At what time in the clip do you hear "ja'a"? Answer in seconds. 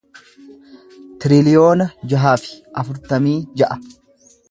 3.63-3.83